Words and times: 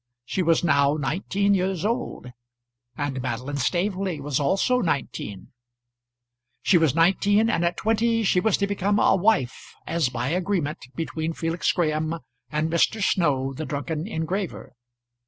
She 0.25 0.41
was 0.41 0.63
now 0.63 0.95
nineteen 0.95 1.53
years 1.53 1.85
old, 1.85 2.25
and 2.97 3.21
Madeline 3.21 3.57
Staveley 3.59 4.19
was 4.19 4.39
also 4.39 4.79
nineteen; 4.81 5.51
she 6.63 6.79
was 6.79 6.95
nineteen, 6.95 7.51
and 7.51 7.63
at 7.63 7.77
twenty 7.77 8.23
she 8.23 8.39
was 8.39 8.57
to 8.57 8.65
become 8.65 8.97
a 8.97 9.15
wife, 9.15 9.75
as 9.85 10.09
by 10.09 10.29
agreement 10.29 10.79
between 10.95 11.33
Felix 11.33 11.71
Graham 11.71 12.17
and 12.49 12.71
Mr. 12.71 12.99
Snow, 13.03 13.53
the 13.53 13.63
drunken 13.67 14.07
engraver. 14.07 14.73